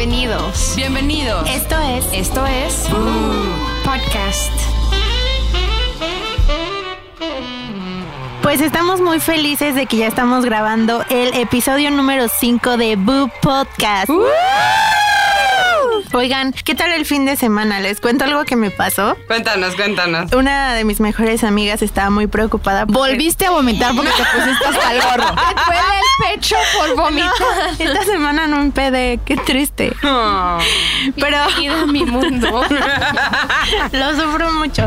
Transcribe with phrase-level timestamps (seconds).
[0.00, 0.76] Bienvenidos.
[0.76, 1.46] Bienvenidos.
[1.50, 2.86] Esto es Esto es
[3.84, 4.50] Podcast.
[8.40, 13.30] Pues estamos muy felices de que ya estamos grabando el episodio número 5 de Boo
[13.42, 14.10] Podcast.
[16.12, 17.78] Oigan, ¿qué tal el fin de semana?
[17.78, 19.16] ¿Les cuento algo que me pasó?
[19.28, 20.32] Cuéntanos, cuéntanos.
[20.32, 22.84] Una de mis mejores amigas estaba muy preocupada.
[22.84, 25.34] porque- Volviste a vomitar porque te pusiste hasta el gorro.
[25.36, 27.30] Te duele el pecho por vomitar.
[27.78, 29.92] Esta semana no empedé, qué triste.
[30.02, 30.58] Oh.
[31.16, 31.38] Pero
[31.86, 32.64] mi mundo.
[33.92, 34.86] lo sufro mucho.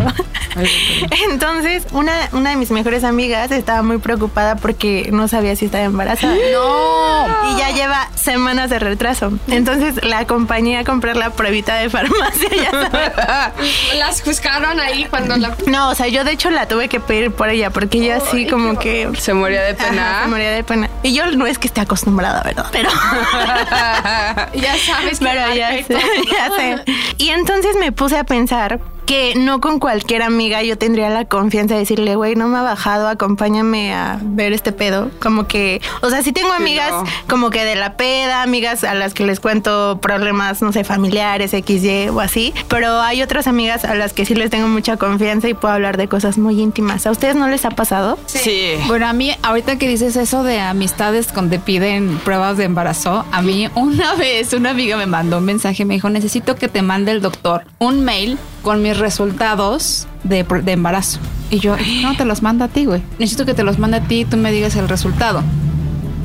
[1.30, 5.86] Entonces, una, una de mis mejores amigas estaba muy preocupada porque no sabía si estaba
[5.86, 6.36] embarazada.
[6.54, 7.52] No.
[7.54, 9.32] Y ya lleva semanas de retraso.
[9.48, 10.84] Entonces la acompañé a
[11.16, 13.96] la pruebita de farmacia, ya sabes.
[13.98, 15.56] Las juzgaron ahí cuando la.
[15.68, 18.48] No, o sea, yo de hecho la tuve que pedir por ella porque ella así
[18.48, 19.10] como que...
[19.20, 20.20] Se moría de Ajá, pena.
[20.24, 20.90] se moría de pena.
[21.04, 22.66] Y yo no es que esté acostumbrada, ¿verdad?
[22.72, 22.90] Pero...
[24.54, 26.00] Ya sabes que Pero ya sé, todo.
[26.32, 26.84] ya sé.
[27.18, 31.74] Y entonces me puse a pensar que no con cualquier amiga yo tendría la confianza
[31.76, 35.12] de decirle, güey, no me ha bajado, acompáñame a ver este pedo.
[35.22, 37.04] Como que, o sea, sí tengo amigas no.
[37.28, 41.52] como que de la peda, amigas a las que les cuento problemas, no sé, familiares,
[41.52, 45.48] XY o así, pero hay otras amigas a las que sí les tengo mucha confianza
[45.50, 47.06] y puedo hablar de cosas muy íntimas.
[47.08, 48.18] ¿A ustedes no les ha pasado?
[48.26, 48.76] Sí.
[48.88, 53.26] Bueno, a mí, ahorita que dices eso de amistades cuando te piden pruebas de embarazo,
[53.32, 56.82] a mí una vez una amiga me mandó un mensaje, me dijo, necesito que te
[56.82, 61.20] mande el doctor un mail con mis resultados de, de embarazo.
[61.52, 63.04] Y yo, no, te los manda a ti, güey.
[63.20, 65.44] Necesito que te los mande a ti y tú me digas el resultado.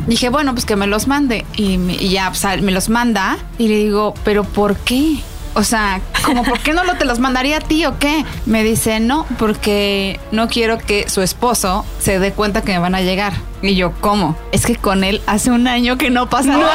[0.06, 1.44] Dije, bueno, pues que me los mande.
[1.56, 3.36] Y, me- y ya, sea, me los manda.
[3.58, 5.16] Y le digo, ¿pero por qué?
[5.54, 8.24] O sea, como, ¿por qué no lo te los mandaría a ti o qué?
[8.46, 12.94] Me dice, no, porque no quiero que su esposo se dé cuenta que me van
[12.94, 13.32] a llegar.
[13.60, 14.36] Y yo, ¿cómo?
[14.52, 16.70] Es que con él hace un año que no pasa nada.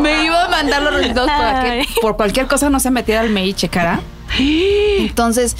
[0.00, 3.30] Me iba a mandar los resultados para que por cualquier cosa no se metiera al
[3.30, 4.00] mail y checara.
[4.38, 5.56] Entonces,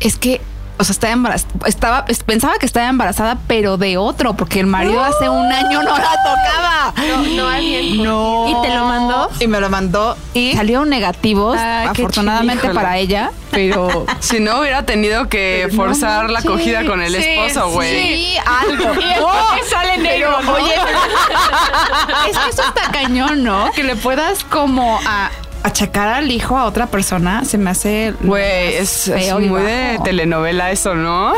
[0.00, 0.40] es que,
[0.78, 4.66] o sea, estaba embarazada, estaba, es- pensaba que estaba embarazada, pero de otro, porque el
[4.66, 6.92] marido hace un año no la tocaba.
[6.96, 8.02] No, no alguien.
[8.02, 8.46] No.
[8.48, 9.30] ¿Y te lo mandó?
[9.40, 10.16] Y me lo mandó.
[10.34, 10.54] ¿Y?
[10.54, 14.06] Salieron negativos, Ay, qué afortunadamente para ella, pero...
[14.20, 17.90] Si no, hubiera tenido que forzar la acogida con el Sí, esposo, güey.
[17.90, 18.84] Sí, algo.
[18.94, 20.36] ¿Por qué sale negro?
[20.40, 20.74] Pero, oye,
[22.30, 23.70] es que eso está cañón, ¿no?
[23.72, 25.30] Que le puedas como a
[25.66, 28.14] achacar al hijo a otra persona, se me hace...
[28.20, 31.32] Güey, es, muy de telenovela eso, ¿no?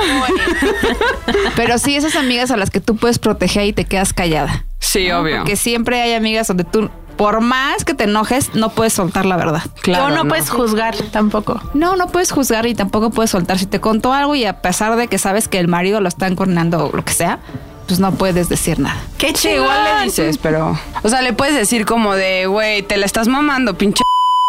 [1.56, 4.65] Pero sí, esas amigas a las que tú puedes proteger y te quedas callada.
[4.81, 5.21] Sí, ¿no?
[5.21, 5.38] obvio.
[5.38, 9.37] Porque siempre hay amigas donde tú, por más que te enojes, no puedes soltar la
[9.37, 9.62] verdad.
[9.83, 11.61] Claro, o no, puedes juzgar tampoco.
[11.75, 13.59] No, no puedes juzgar y tampoco puedes soltar.
[13.59, 16.27] Si te contó algo y a pesar de que sabes que el marido lo está
[16.27, 17.41] encornando o lo que sea,
[17.87, 19.00] pues no puedes decir nada.
[19.17, 19.62] Qué Sí, chido.
[19.62, 20.78] igual le dices, pero.
[21.03, 24.03] O sea, le puedes decir como de, güey, te la estás mamando, pinche.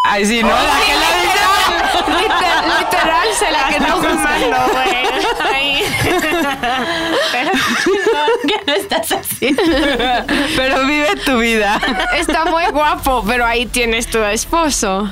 [0.09, 0.49] Ay, sí, ¿no?
[0.49, 0.55] La
[0.85, 1.39] que la dice.
[2.19, 4.89] Literal, literal se la que no fumando, güey.
[5.53, 5.83] Ahí.
[7.31, 7.51] Pero
[8.47, 9.61] ¿qué no estás haciendo?
[10.55, 11.79] Pero vive tu vida.
[12.17, 15.11] Está muy guapo, pero ahí tienes tu esposo.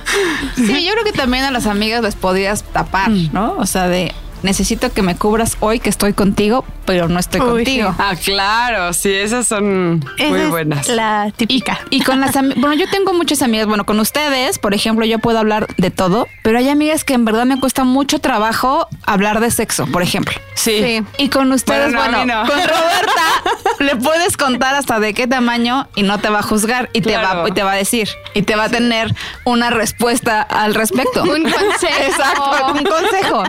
[0.55, 3.55] Sí, yo creo que también a las amigas les podrías tapar, ¿no?
[3.59, 7.63] O sea, de necesito que me cubras hoy que estoy contigo, pero no estoy Uy,
[7.63, 7.95] contigo.
[7.97, 10.87] Ah, claro, sí, esas son Esa muy es buenas.
[10.89, 11.79] La típica.
[11.89, 15.19] y con las amigas, bueno, yo tengo muchas amigas, bueno, con ustedes, por ejemplo, yo
[15.19, 19.39] puedo hablar de todo, pero hay amigas que en verdad me cuesta mucho trabajo hablar
[19.39, 20.33] de sexo, por ejemplo.
[20.55, 20.77] Sí.
[20.81, 21.03] Sí.
[21.17, 22.47] Y con ustedes, Bueno, no, a bueno, mí no.
[22.47, 23.21] con Roberta
[23.79, 27.15] le puedes contar hasta de qué tamaño y no te va a juzgar y te
[27.17, 29.13] va y te va a decir y te va a tener
[29.45, 31.23] una respuesta al respecto.
[31.23, 32.01] Un consejo.
[32.07, 33.43] Exacto, un consejo.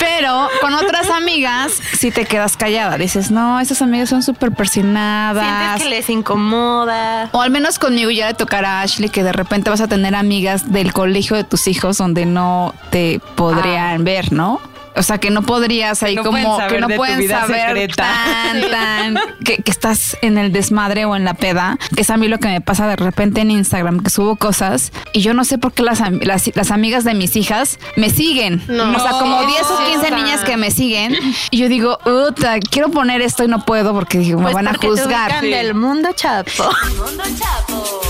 [0.00, 5.44] Pero con otras amigas si te quedas callada, dices, "No, esas amigas son súper persinadas."
[5.44, 7.28] Sientes que les incomoda.
[7.32, 10.14] O al menos conmigo ya le tocará a Ashley que de repente vas a tener
[10.14, 14.60] amigas del colegio de tus hijos donde no te podrían ver, ¿no?
[14.96, 17.66] O sea, que no podrías ahí no como pueden saber que no pueden vida saber
[17.68, 17.94] secreta.
[18.04, 22.16] tan, tan, que, que estás en el desmadre o en la peda, que es a
[22.16, 25.44] mí lo que me pasa de repente en Instagram, que subo cosas y yo no
[25.44, 28.62] sé por qué las, am- las, las amigas de mis hijas me siguen.
[28.68, 28.90] No.
[28.90, 30.16] o sea, como No, 10 o 15 está.
[30.16, 31.16] niñas que me siguen
[31.50, 34.68] y yo digo, "Uta, quiero poner esto y no puedo porque digo, me Pues van
[34.68, 35.30] a te juzgar.
[35.30, 36.50] ubican del mundo chapo.
[36.50, 38.00] Chapo, Mundo Chapo.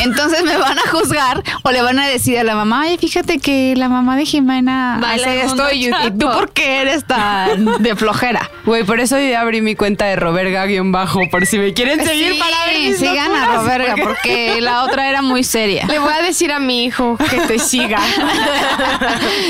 [0.00, 3.38] Entonces me van a juzgar o le van a decir a la mamá, ay, fíjate
[3.38, 6.32] que la mamá de Jimena Baila hace esto y, y tú chato".
[6.32, 8.50] por qué eres tan de flojera.
[8.64, 12.34] Güey, por eso yo ya abrí mi cuenta de Roberga-bajo, por si me quieren seguir
[12.34, 15.86] Sí, para ver mis sigan a Roberga porque la otra era muy seria.
[15.86, 17.98] Le voy a decir a mi hijo que te siga.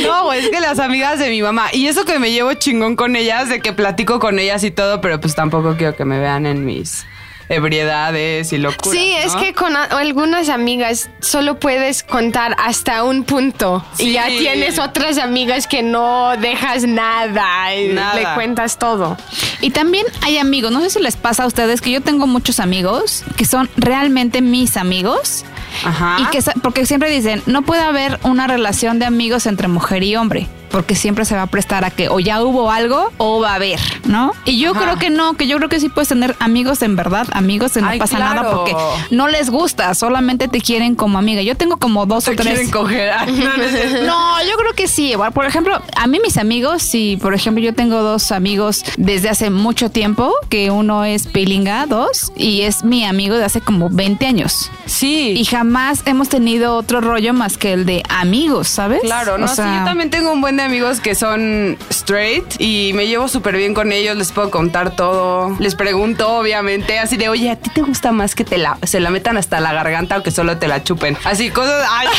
[0.03, 1.67] No, güey, es que las amigas de mi mamá.
[1.73, 5.01] Y eso que me llevo chingón con ellas, de que platico con ellas y todo,
[5.01, 7.07] pero pues tampoco quiero que me vean en mis
[7.51, 8.99] ebriedades y locuras.
[8.99, 13.85] Sí, es que con a- algunas amigas solo puedes contar hasta un punto.
[13.95, 14.09] Sí.
[14.09, 18.15] Y ya tienes otras amigas que no dejas nada y Nada.
[18.15, 19.17] le cuentas todo.
[19.61, 22.61] Y también hay amigos, no sé si les pasa a ustedes que yo tengo muchos
[22.61, 25.45] amigos que son realmente mis amigos.
[25.85, 26.19] Ajá.
[26.21, 30.17] Y que porque siempre dicen, no puede haber una relación de amigos entre mujer y
[30.17, 33.53] hombre, porque siempre se va a prestar a que o ya hubo algo o va
[33.53, 34.33] a haber, ¿no?
[34.45, 34.83] Y yo Ajá.
[34.83, 37.81] creo que no, que yo creo que sí puedes tener amigos en verdad, amigos que
[37.81, 38.35] no Ay, pasa claro.
[38.43, 38.75] nada porque
[39.11, 41.43] no les gusta, solamente te quieren como amiga.
[41.43, 42.47] Yo tengo como dos o tres.
[42.47, 43.11] quieren coger.
[43.11, 44.03] Ay, no, no sé.
[44.07, 45.11] No, yo creo que sí.
[45.11, 49.29] Igual, Por ejemplo, a mí mis amigos, si por ejemplo yo tengo dos amigos desde
[49.29, 53.89] hace mucho tiempo, que uno es Pilinga, dos, y es mi amigo de hace como
[53.91, 54.71] 20 años.
[54.87, 55.33] Sí.
[55.37, 59.01] Y jamás hemos tenido otro rollo más que el de amigos, ¿sabes?
[59.03, 62.93] Claro, no, O sí, yo también tengo un buen de amigos que son straight y
[62.93, 67.31] me llevo súper bien con ellos, les puedo contar todo, les pregunto obviamente, así de,
[67.31, 70.19] oye, ¿a ti te gusta más que te la, se la metan hasta la garganta
[70.19, 71.17] o que solo te la chupen?
[71.25, 71.87] Así, cosas...
[71.91, 72.09] Ay.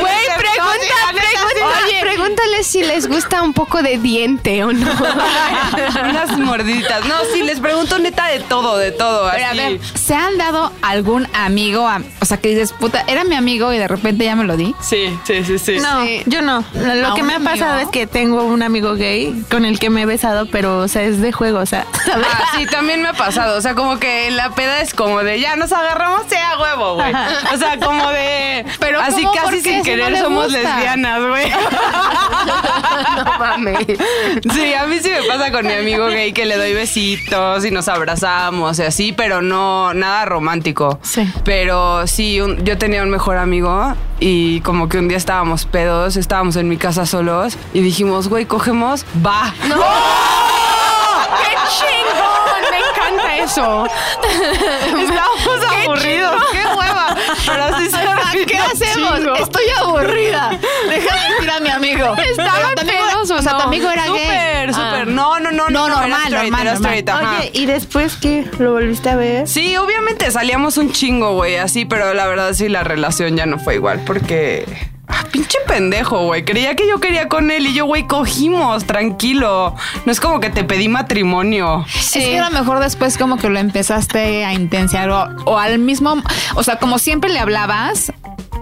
[0.00, 1.80] Güey, pregunta, pregunta.
[1.86, 4.86] Oye, pregúntale si les gusta un poco de diente o no.
[6.10, 7.04] Unas mordiditas.
[7.06, 9.30] No, sí, les pregunto neta de todo, de todo.
[9.32, 9.56] Pero a así.
[9.58, 13.72] ver, ¿se han dado algún amigo, a- o sea, que dices, puta, era mi amigo
[13.72, 14.74] y de repente ya me lo di?
[14.80, 15.78] Sí, sí, sí, sí.
[15.78, 16.22] No, Sí.
[16.26, 16.64] yo no.
[16.74, 17.50] Lo, lo ¿A que me ha amigo?
[17.52, 20.88] pasado es que tengo un amigo gay con el que me he besado, pero, o
[20.88, 22.26] sea, es de juego, o sea, ¿sabes?
[22.30, 23.56] Ah, sí, también me ha pasado.
[23.58, 27.12] O sea, como que la peda es como de ya nos agarramos, sea huevo, güey.
[27.54, 28.64] O sea, como de.
[28.78, 30.52] Pero así casi sin Si no querer le somos.
[30.62, 31.50] Lesbianas, güey.
[33.16, 33.86] no mames.
[34.52, 37.70] Sí, a mí sí me pasa con mi amigo gay que le doy besitos y
[37.70, 40.98] nos abrazamos y así, pero no nada romántico.
[41.02, 41.30] Sí.
[41.44, 46.16] Pero sí, un- yo tenía un mejor amigo y como que un día estábamos pedos,
[46.16, 49.52] estábamos en mi casa solos y dijimos, güey, cogemos, va.
[49.62, 52.70] ¡Qué chingón!
[52.70, 53.86] Me encanta eso.
[54.84, 56.69] Estábamos aburridos, qué hueva.
[57.46, 59.40] Pero sí se ¿Qué hacemos?
[59.40, 60.50] Estoy aburrida.
[60.88, 62.14] Déjame decir a mi amigo.
[62.16, 62.89] ¿Estaban Tu amigo- pedos
[63.28, 63.64] o O sea, tu no?
[63.64, 64.24] amigo era gay.
[64.24, 65.02] Súper, súper.
[65.02, 65.04] Ah.
[65.06, 66.92] No, no, no, No, era normal, straight, normal, era normal.
[66.98, 67.38] straight, ajá.
[67.40, 68.48] Oye, ¿y después qué?
[68.58, 69.48] ¿Lo volviste a ver?
[69.48, 73.58] Sí, obviamente salíamos un chingo, güey, así, pero la verdad sí la relación ya no
[73.58, 74.64] fue igual porque
[75.08, 76.44] ah, pinche pendejo, güey.
[76.44, 79.74] Creía que yo quería con él y yo, güey, cogimos, tranquilo.
[80.06, 81.84] No es como que te pedí matrimonio.
[81.94, 85.78] Es que a lo mejor después como que lo empezaste a intensiar o, o al
[85.78, 86.22] mismo,
[86.54, 88.12] o sea, como siempre le hablabas.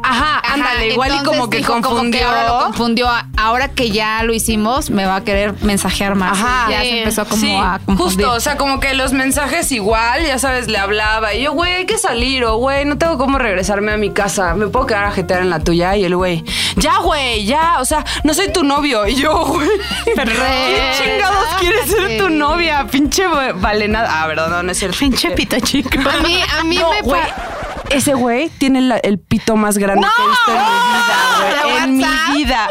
[0.09, 2.27] Ajá, ándale, igual y como que dijo, confundió.
[2.29, 3.09] ahora lo confundió.
[3.37, 6.39] Ahora que ya lo hicimos, me va a querer mensajear más.
[6.39, 6.67] Ajá.
[6.71, 6.89] Ya Sí.
[6.91, 8.05] se empezó como Sí, a confundir.
[8.27, 11.73] justo, o sea, como que los mensajes igual, ya sabes, le hablaba y yo, güey,
[11.75, 15.05] hay que salir o güey, no tengo cómo regresarme a mi casa, me puedo quedar
[15.05, 16.45] a jetear en la tuya y el güey,
[16.77, 19.69] ya, güey, ya, o sea, no soy tu novio y yo, güey,
[20.05, 22.87] ¿qué chingados quieres ser tu novia?
[22.91, 23.25] Pinche
[23.57, 24.23] vale nada.
[24.23, 24.99] Ah, verdad, no, no es cierto.
[24.99, 25.91] Pinche pito chico.
[26.11, 27.21] A mí, a mí No, me güey.
[27.91, 31.85] Ese güey tiene la- el pito más grande que he visto en mi vida, güey.
[31.85, 32.69] En mi vida.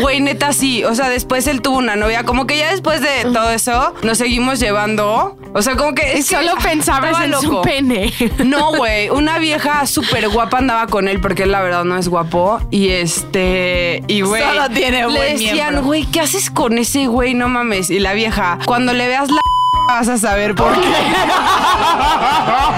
[0.00, 0.84] Güey, neta, sí.
[0.84, 2.24] O sea, después él tuvo una novia.
[2.24, 5.36] Como que ya después de todo eso, nos seguimos llevando.
[5.54, 6.14] O sea, como que.
[6.14, 7.62] Y es que solo pensabas en su loco.
[7.62, 8.12] pene.
[8.44, 9.10] No, güey.
[9.10, 12.60] Una vieja súper guapa andaba con él porque él, la verdad, no es guapo.
[12.70, 14.02] Y este.
[14.08, 14.42] Y güey.
[14.42, 17.34] Solo tiene Le buen decían, güey, ¿qué haces con ese güey?
[17.34, 17.90] No mames.
[17.90, 19.40] Y la vieja, cuando le veas la.
[19.88, 20.88] Vas a saber por qué.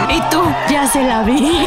[0.09, 1.67] Y tú, ya se la vi.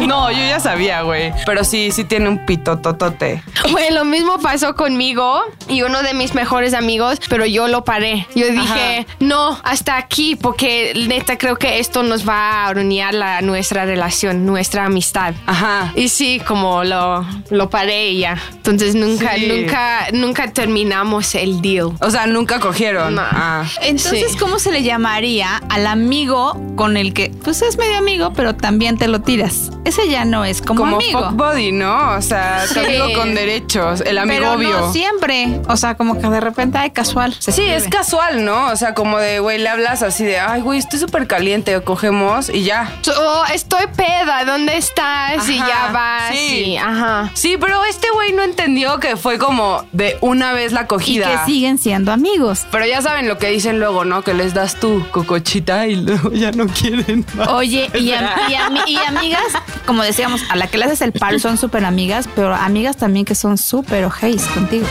[0.06, 1.32] No, yo ya sabía, güey.
[1.46, 3.42] Pero sí, sí tiene un pito totote.
[3.70, 8.26] Güey, lo mismo pasó conmigo y uno de mis mejores amigos, pero yo lo paré.
[8.34, 13.40] Yo dije, no, hasta aquí, porque neta creo que esto nos va a arruinar la,
[13.40, 15.32] nuestra relación, nuestra amistad.
[15.46, 15.90] Ajá.
[15.96, 18.36] Y sí, como lo, lo paré y ya.
[18.56, 19.46] Entonces nunca, Sí.
[19.46, 21.92] nunca, nunca terminamos el deal.
[22.02, 23.14] O sea, nunca cogieron.
[23.14, 23.22] No.
[23.24, 23.64] Ah.
[23.80, 24.38] Entonces, Sí.
[24.38, 28.98] ¿cómo se le llamaría al amigo con el que, pues es medio amigo, pero también
[28.98, 29.70] te lo tiras?
[29.86, 31.20] Ese ya no es como, Como amigo.
[31.20, 32.10] fuck body, ¿no?
[32.16, 32.80] O sea, tu Sí.
[32.80, 34.73] amigo con derechos, el amigo pero obvio.
[34.80, 35.60] No siempre.
[35.68, 37.34] O sea, como que de repente, ay, casual.
[37.34, 37.76] se Sí, escribe.
[37.76, 38.66] es casual, ¿no?
[38.68, 42.48] O sea, como de, güey, le hablas así de, ay, güey, estoy súper caliente, cogemos
[42.48, 42.92] y ya.
[43.18, 45.48] Oh, estoy peda, ¿dónde estás?
[45.48, 46.32] y ya vas.
[46.34, 46.64] sí.
[46.72, 47.30] y- ajá.
[47.34, 51.30] Sí, pero este güey no entendió que fue como de una vez la Y cogida.
[51.44, 52.66] que siguen siendo amigos.
[52.70, 54.22] Pero ya saben lo que dicen luego, ¿no?
[54.22, 57.48] Que les das tú, cocochita, y luego ya no quieren más.
[57.48, 59.42] Oye, y, am- y ami- y amigas,
[59.86, 63.24] como decíamos, a la que le haces el paro son súper amigas, pero amigas también
[63.24, 64.86] que son súper ojeis contigo.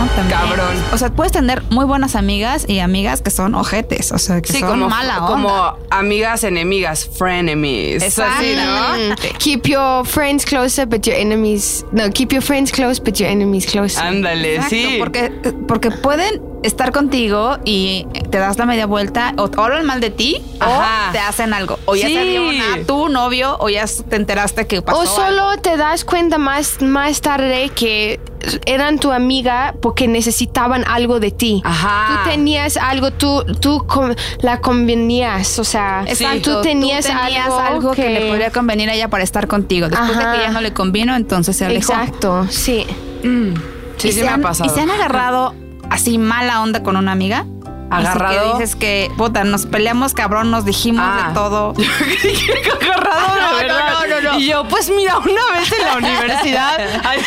[0.00, 0.06] ¿No?
[0.16, 0.38] También.
[0.38, 0.76] Cabrón.
[0.92, 4.52] O sea, puedes tener muy buenas amigas y amigas que son ojetes, o sea, que
[4.52, 5.26] Sí, son como, mala onda.
[5.28, 8.02] como amigas enemigas, frenemies.
[8.02, 8.34] Exacto.
[8.38, 9.14] Así, ¿no?
[9.14, 9.36] Mm.
[9.38, 11.86] Keep your friends closer, but your enemies.
[11.92, 14.02] No, keep your friends close, but your enemies closer.
[14.02, 14.96] Ándale, sí.
[14.98, 15.30] Porque,
[15.68, 20.42] porque pueden estar contigo y te das la media vuelta o, hablan mal de ti
[20.60, 21.08] Ajá.
[21.08, 21.78] o te hacen algo.
[21.84, 22.14] O ya Sí.
[22.14, 25.14] se dio una tu novio o ya te enteraste que pasó O algo.
[25.14, 28.18] solo te das cuenta más, más tarde que
[28.66, 31.62] eran tu amiga porque necesitaban algo de ti.
[31.64, 32.22] Ajá.
[32.24, 36.04] Tú tenías algo, tú, tú con- la convenías, o sea,
[36.42, 38.08] tú tenías, algo, que...
[38.10, 39.88] le podría convenir a ella para estar contigo.
[39.88, 40.32] Después Ajá.
[40.32, 41.92] de que ya no le convino, entonces se alejó.
[41.92, 42.86] Exacto, sí.
[43.22, 43.54] Mm,
[43.96, 44.70] sí, ¿Y sí se me ha pasado.
[44.70, 45.54] ¿Y se han agarrado
[45.94, 47.44] así mala onda con una amiga?
[47.90, 48.38] ¿Agarrado?
[48.40, 51.28] Así que dices que, puta, nos peleamos, cabrón, nos dijimos Ah.
[51.28, 51.74] de todo.
[52.82, 53.94] agarrado de No, no, verdad.
[54.00, 54.38] no, no, no.
[54.38, 56.78] Y yo, pues mira, una vez en la universidad.
[57.04, 57.20] Ay.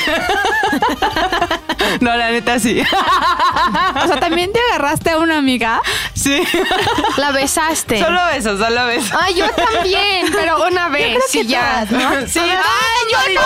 [2.01, 2.81] no, la neta sí.
[2.81, 5.79] O sea, también te agarraste a una amiga.
[6.13, 6.43] Sí.
[7.17, 8.01] La besaste.
[8.03, 9.11] Solo besos, solo besos.
[9.13, 11.85] Ah, yo también, pero una vez, sí, ya.
[12.27, 12.39] Sí.
[12.39, 13.41] ¡Ay, yo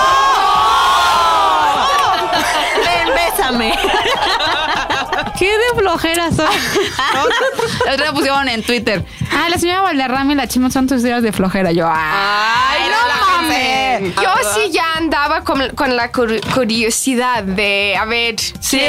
[2.83, 3.73] Ven, bésame.
[5.41, 6.45] ¿Qué de flojera son?
[7.85, 9.03] La otra pusieron en Twitter.
[9.31, 11.71] Ah, la señora Valderrama y la chima son tus historias de flojera.
[11.71, 11.89] Yo.
[11.91, 13.30] Ay, no no
[14.21, 18.81] Yo sí ya andaba con, con la cur- curiosidad de, a ver, Sí.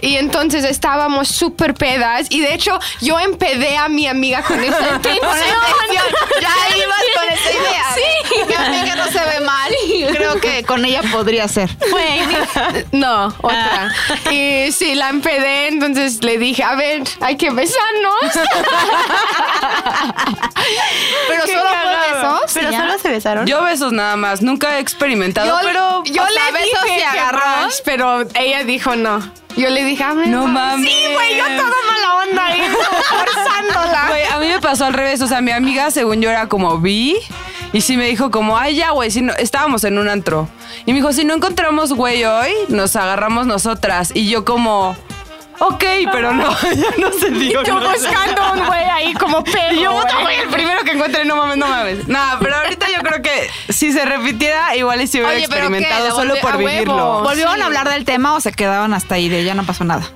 [0.00, 4.94] Y entonces estábamos súper pedas y de hecho yo empedé a mi amiga con esa
[4.96, 5.30] intención.
[6.40, 7.84] Ya ibas con esa idea.
[7.94, 8.02] Sí.
[8.48, 9.72] Mi amiga no se ve mal.
[10.16, 11.70] Creo que con ella podría ser.
[12.92, 13.92] No, otra.
[14.30, 18.14] Y sí, la empedé, entonces le dije, a ver, hay que besarnos.
[21.28, 22.50] Pero solo por besos.
[22.54, 23.46] Pero solo se besaron.
[23.46, 24.40] Yo besos nada más.
[24.40, 26.02] Nunca he experimentado, Yo, pero.
[26.06, 29.20] yo o le sea, besos dije y más, pero ella dijo no.
[29.54, 30.90] Yo le dije, No mames.
[30.90, 32.60] Sí, güey, yo toda mala onda ahí,
[33.08, 34.06] forzándola.
[34.08, 35.20] Güey, a mí me pasó al revés.
[35.20, 37.16] O sea, mi amiga, según yo, era como vi.
[37.72, 40.48] Y sí me dijo como, ay, ya, güey, si no, estábamos en un antro.
[40.86, 44.12] Y me dijo, si no encontramos güey hoy, nos agarramos nosotras.
[44.14, 44.96] Y yo como,
[45.58, 47.62] ok, pero no, ya no se dio.
[47.64, 47.90] Yo ¿no?
[47.90, 49.56] buscando un güey ahí como perro.
[49.72, 50.36] Y yo, güey.
[50.40, 52.08] el primero que encuentre, no mames, no mames.
[52.08, 56.14] Nada, pero ahorita yo creo que si se repitiera, igual y si hubiera experimentado ¿La
[56.14, 57.22] solo por vivirlo.
[57.22, 57.60] ¿Volvieron Sí.
[57.62, 60.08] a hablar del tema o se quedaron hasta ahí de ya no pasó nada?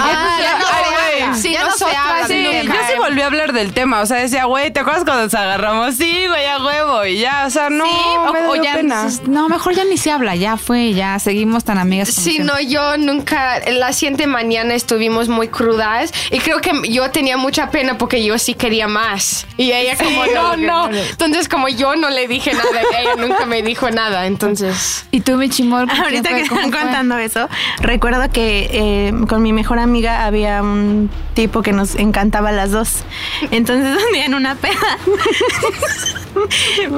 [0.00, 1.22] Ah, ya no ay, se güey.
[1.22, 1.36] habla.
[1.36, 4.00] Sí, Ya no se habla sí, Sí, sí volví a hablar del tema.
[4.00, 5.94] O sea, decía, güey, ¿te acuerdas cuando nos agarramos?
[5.96, 7.04] Sí, güey, a huevo.
[7.06, 7.84] Y ya, o sea, no,
[8.32, 9.08] me o, o ya, pena.
[9.26, 12.10] no, mejor ya ni se habla, ya fue, ya seguimos tan amigas.
[12.14, 12.54] como Sí, siempre.
[12.54, 17.70] no, yo nunca, la siguiente mañana estuvimos muy crudas y creo que yo tenía mucha
[17.70, 19.46] pena porque yo sí quería más.
[19.56, 20.90] Y ella como, no, no.
[20.90, 25.06] Entonces como yo no le dije nada, ella nunca me dijo nada, entonces...
[25.10, 25.88] ¿Y tú, mi chimol?
[25.88, 27.48] ¿con Ahorita que están contando eso,
[27.80, 32.70] recuerdo que eh, con mi mejor amiga había un tipo que nos encantaba a las
[32.70, 33.04] dos.
[33.50, 34.98] Entonces un día en una peda,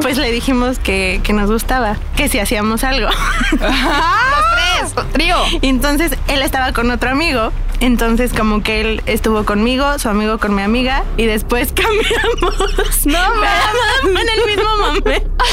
[0.00, 3.08] pues le dijimos que, que nos gustaba, que si hacíamos algo.
[3.52, 5.36] Los tres, trío.
[5.62, 7.52] Entonces él estaba con otro amigo.
[7.80, 13.06] Entonces como que él estuvo conmigo, su amigo con mi amiga y después cambiamos.
[13.06, 13.18] No
[14.04, 15.44] En el mismo momento.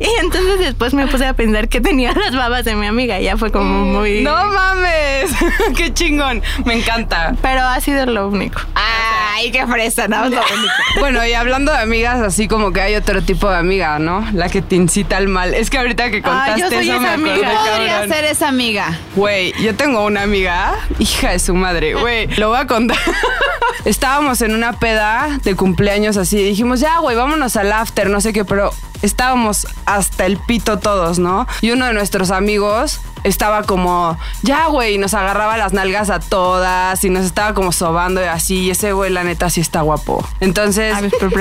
[0.00, 3.24] Y entonces después me puse a pensar que tenía las babas de mi amiga y
[3.24, 4.22] ya fue como muy...
[4.22, 5.30] No mames.
[5.76, 6.42] Qué chingón.
[6.68, 7.34] Me encanta.
[7.40, 8.60] Pero ha sido lo único.
[8.74, 10.72] Ay, qué fresa, no, lo único.
[11.00, 14.26] Bueno, y hablando de amigas, así como que hay otro tipo de amiga, ¿no?
[14.34, 15.54] La que te incita al mal.
[15.54, 17.48] Es que ahorita que contaste yo soy eso me esa acordé, amiga.
[17.50, 18.08] Tú podrías cabrón.
[18.10, 18.98] ser esa amiga.
[19.16, 22.98] Güey, yo tengo una amiga, hija de su madre, güey, lo voy a contar.
[23.86, 28.34] Estábamos en una peda de cumpleaños así, dijimos, ya, güey, vámonos al after, no sé
[28.34, 28.72] qué, pero
[29.02, 31.46] estábamos hasta el pito todos, ¿no?
[31.60, 36.20] Y uno de nuestros amigos estaba como, ya, güey, y nos agarraba las nalgas a
[36.20, 39.82] todas y nos estaba como sobando y así, y ese güey, la neta, sí está
[39.82, 40.26] guapo.
[40.40, 40.94] Entonces,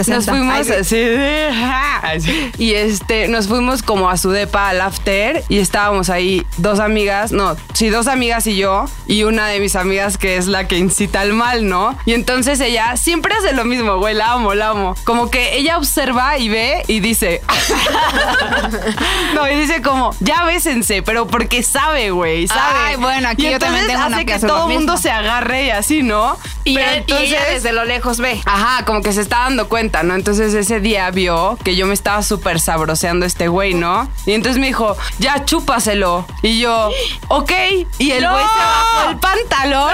[0.08, 2.52] nos fuimos Ay, así.
[2.58, 7.32] y este, nos fuimos como a su depa al after y estábamos ahí dos amigas,
[7.32, 10.78] no, sí, dos amigas y yo y una de mis amigas que es la que
[10.78, 11.98] incita al mal, ¿no?
[12.06, 14.96] Y entonces ella siempre hace lo mismo, güey, la amo, la amo.
[15.04, 17.42] Como que ella observa y ve y dice,
[19.34, 22.80] no, y dice como, ya bésense, pero porque sabe, güey, sabe.
[22.90, 24.98] Ay, bueno, aquí y yo también entonces tengo una hace que que todo el mundo
[24.98, 26.38] se agarre y así, ¿no?
[26.64, 28.42] Y, pero él- y ella desde lo lejos ve.
[28.46, 30.16] Ajá, como que se está dando cuenta, ¿no?
[30.16, 34.10] Entonces ese día vio que yo me estaba súper sabroseando este güey, ¿no?
[34.26, 36.26] Y entonces me dijo, ya chúpaselo.
[36.42, 36.92] Y yo,
[37.30, 37.52] ok.
[38.00, 39.94] Y el güey se bajó el pantalón.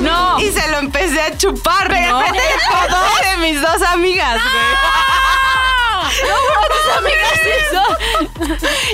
[0.00, 2.18] No, Y se lo empecé a chupar, ¿no?
[2.88, 5.37] Dos de mis dos amigas, güey.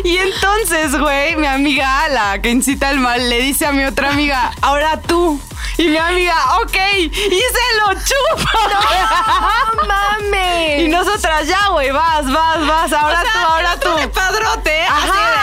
[0.04, 4.10] Y entonces, güey, mi amiga, la que incita al mal, le dice a mi otra
[4.10, 5.40] amiga, ahora tú.
[5.76, 8.52] Y mi amiga, ok, y se lo chupa.
[9.76, 10.82] ¡No mames!
[10.82, 14.10] Y nosotras, ya, güey, vas, vas, vas, ahora tú, ahora tú.
[14.12, 14.82] padrote.
[14.82, 15.33] Ajá,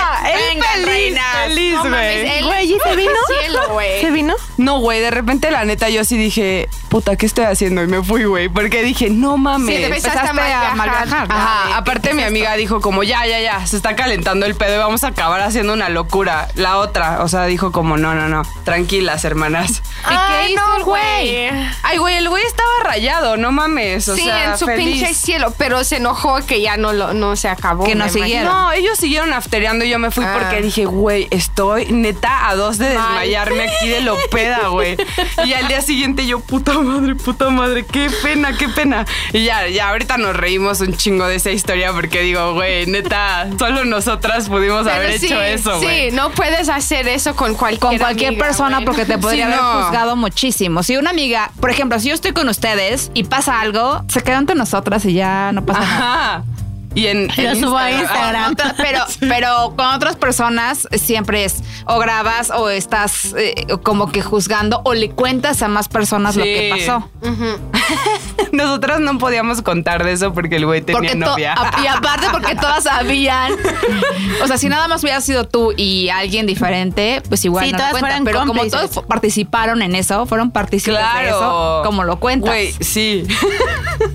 [3.62, 4.01] Cielo, güey.
[4.01, 4.34] ¿Se vino?
[4.58, 7.84] No, güey, de repente la neta yo sí dije, puta, ¿qué estoy haciendo?
[7.84, 9.75] Y me fui, güey, porque dije, no mames.
[9.77, 10.75] Sí, a Empezaste a mal viajar.
[10.75, 11.27] malviajar.
[11.32, 14.77] Ajá, aparte mi amiga dijo como, ya, ya, ya, se está calentando el pedo y
[14.77, 16.48] vamos a acabar haciendo una locura.
[16.56, 19.82] La otra, o sea, dijo como, no, no, no, tranquilas, hermanas.
[20.03, 21.50] ¿Y Ay, qué hizo no, el güey?
[21.84, 24.86] Ay, güey, el güey estaba rayado, no mames, o sí, sea, en su feliz.
[25.00, 27.84] pinche cielo, pero se enojó que ya no, lo, no se acabó.
[27.84, 28.51] Que no siguieron.
[28.51, 30.38] No, ellos siguieron aftereando y yo me fui Ah.
[30.39, 33.27] porque dije, güey, estoy neta a dos de Mal.
[33.51, 34.98] Desmayarme aquí de lo peda, güey.
[35.46, 39.05] Y al día siguiente yo, puta madre, puta madre, qué pena, qué pena.
[39.34, 43.48] Y ya, ya ahorita nos reímos un chingo de esa historia porque digo, güey, neta,
[43.58, 46.10] solo nosotras pudimos Pero haber sí, hecho eso, güey.
[46.10, 49.53] Sí, no puedes hacer eso con cualquier con cualquier amiga, persona porque te podría Sí,
[49.53, 49.84] haber no.
[49.84, 50.84] juzgado muchísimo.
[50.84, 54.38] Si una amiga, por ejemplo, si yo estoy con ustedes y pasa algo, se queda
[54.38, 56.43] entre nosotras y ya no pasa nada.
[56.93, 57.29] Y en,
[57.60, 58.51] subo a Con Instagram.
[58.51, 64.21] otra- pero, pero con otras personas siempre es o grabas o estás eh, como que
[64.21, 67.10] juzgando o le cuentas a más personas lo que pasó.
[68.51, 71.53] Nosotras no podíamos contar de eso porque el güey tenía Porque novia.
[71.53, 73.53] a- y aparte porque todas sabían.
[74.43, 77.77] O sea, si nada más hubiera sido tú y alguien diferente, pues igual Sí, no
[77.77, 78.24] lo todas cuentan.
[78.25, 81.27] Pero como todos participaron en eso, fueron partícipes de Claro.
[81.27, 82.50] eso, como lo cuentas.
[82.50, 83.24] Güey, sí.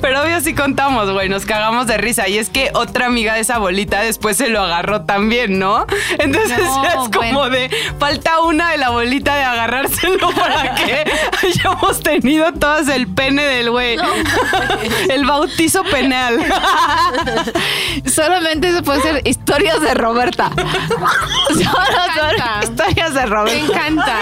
[0.00, 2.28] Pero obvio sí contamos, güey, nos cagamos de risa.
[2.28, 5.86] Y es que otra amiga de esa bolita después se lo agarró también, ¿no?
[6.18, 7.50] Entonces No, es como bueno.
[7.50, 11.04] de, falta una de la bolita de agarrárselo para que
[11.46, 13.96] hayamos tenido todas el pene del güey.
[15.10, 16.38] el bautizo penal.
[18.06, 20.50] Solamente eso puede ser historias de Roberta.
[21.48, 23.58] Solo historias de Me Roberta.
[23.58, 24.16] encanta.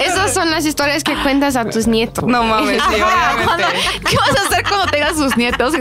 [0.00, 2.24] Esas son las historias que cuentas a tus nietos.
[2.26, 3.80] no mames, sí, obviamente.
[4.08, 5.74] ¿Qué vas a hacer cuando tengas sus nietos?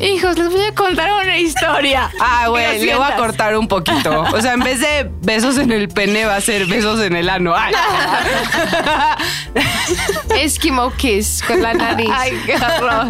[0.00, 2.10] Hijos, les voy a contar una historia.
[2.20, 4.22] Ah, güey, le voy a cortar un poquito.
[4.32, 7.28] O sea, en vez de besos en el pene, va a ser besos en el
[7.28, 7.54] ano.
[7.56, 7.74] Ay.
[10.38, 12.10] Eskimo kiss con la nariz.
[12.12, 13.08] Ay, qué horror.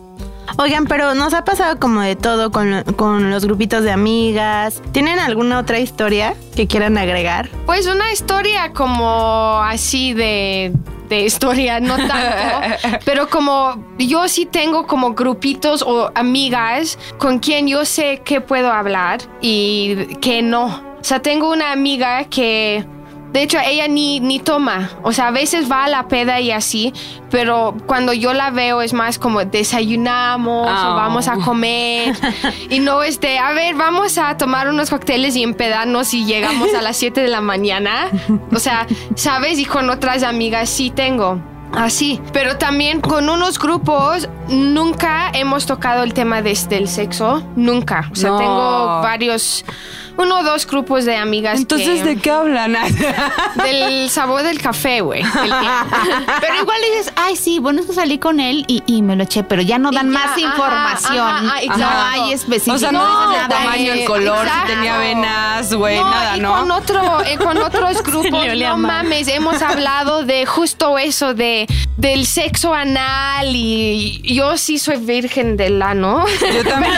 [0.58, 4.82] Oigan, pero nos ha pasado como de todo con, con los grupitos de amigas.
[4.92, 7.50] ¿Tienen alguna otra historia que quieran agregar?
[7.66, 10.72] Pues una historia como así de,
[11.10, 17.68] de historia, no tanto, pero como yo sí tengo como grupitos o amigas con quien
[17.68, 20.66] yo sé que puedo hablar y que no.
[20.98, 22.84] O sea, tengo una amiga que...
[23.36, 24.88] De hecho, ella ni, ni toma.
[25.02, 26.94] O sea, a veces va a la peda y así,
[27.30, 30.92] pero cuando yo la veo es más como desayunamos Oh.
[30.92, 32.16] o vamos a comer.
[32.70, 36.72] y no es de, a ver, vamos a tomar unos cócteles y empedarnos y llegamos
[36.72, 38.08] a las 7 de la mañana.
[38.52, 39.58] O sea, ¿sabes?
[39.58, 41.38] Y con otras amigas sí tengo.
[41.74, 48.08] Así, pero también con unos grupos nunca hemos tocado el tema de- del sexo, nunca.
[48.12, 48.38] O sea, No.
[48.38, 49.62] tengo varios,
[50.16, 51.58] uno o dos grupos de amigas.
[51.58, 52.76] Entonces, que- ¿de qué hablan?
[53.64, 55.22] del sabor del café, güey.
[56.40, 59.24] Pero igual dices, ay, sí, bueno, es que salí con él y, y me lo
[59.24, 61.18] eché, pero ya no dan ya, más ajá, información.
[61.28, 62.76] ajá, no hay específico.
[62.76, 66.36] O sea, no, No, dices el tamaño, el color, si tenía venas, güey, No, nada,
[66.36, 66.52] y ¿no?
[66.58, 72.26] Con, otro, eh, con otros grupos, no mames, hemos hablado de justo eso, de del
[72.26, 76.24] sexo anal y yo sí soy virgen del ano.
[76.54, 76.92] Yo también.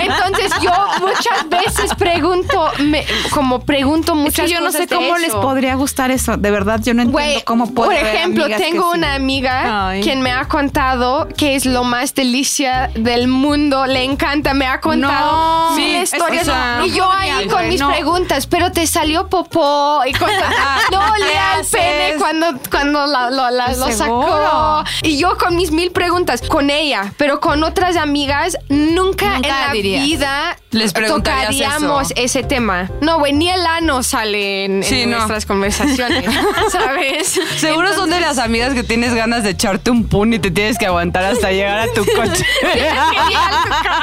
[0.00, 4.86] Entonces yo muchas veces pregunto, me- como pregunto Es muchas que yo no cosas sé
[4.86, 5.40] de cómo les eso.
[5.40, 6.36] podría gustar eso.
[6.36, 8.98] De verdad, yo no entiendo Güey, cómo puede por haber ejemplo, que tengo sí.
[8.98, 10.02] una amiga Ay.
[10.02, 13.86] quien me ha contado que es lo más delicia del mundo.
[13.86, 16.42] Le encanta, me ha contado No, mil sí, historias.
[16.42, 17.88] o sea, y yo ahí con mis no.
[17.90, 20.34] preguntas, pero te salió popó y cosas.
[20.92, 21.70] no, ¿Qué lea el haces?
[21.80, 24.84] pene cuando, cuando la- lo, la- lo sacó.
[25.02, 29.42] Y yo con mis mil preguntas, con ella, pero con otras amigas, nunca, Nunca en
[29.66, 30.04] la dirías.
[30.04, 32.14] vida Les tocaríamos eso.
[32.16, 32.53] ese tema.
[33.00, 35.16] No, güey, ni el ano sale en, en Sí, no.
[35.16, 36.24] nuestras conversaciones,
[36.70, 37.40] ¿sabes?
[37.56, 40.78] Seguro son de las amigas que tienes ganas de echarte un pun y te tienes
[40.78, 42.44] que aguantar hasta llegar a tu coche.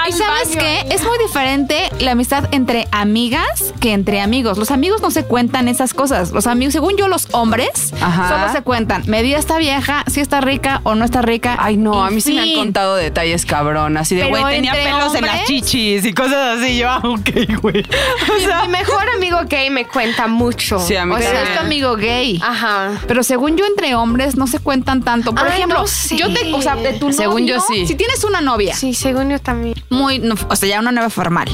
[0.08, 0.86] ¿Y sabes qué?
[0.94, 4.58] Es muy diferente la amistad entre amigas que entre amigos.
[4.58, 6.32] Los amigos no se cuentan esas cosas.
[6.32, 8.30] Los amigos, según yo, los hombres Ajá.
[8.30, 9.04] solo se cuentan.
[9.08, 11.56] Me dio esta vieja, si está rica o no está rica.
[11.60, 13.98] Ay, no, a mí sí me han contado detalles cabrón.
[13.98, 16.78] Así de, güey, tenía pelos en las hombres- chichis y cosas así.
[16.78, 17.82] Yo, ah, ok, güey.
[17.84, 20.80] O Mi, sea, mi mejor amigo gay me cuenta mucho.
[20.80, 22.40] Sí, a mí O sea, Pero es tu amigo gay.
[22.44, 22.92] Ajá.
[23.08, 25.34] Pero según yo, entre hombres no se cuentan tanto.
[25.34, 26.18] Por Ay, ejemplo, no sé.
[26.18, 27.88] yo te, o sea, de tu Según novio, yo, sí.
[27.88, 29.76] Si tienes una novia Sí, según yo también.
[29.90, 31.50] muy, no, o sea, ya una novia formal.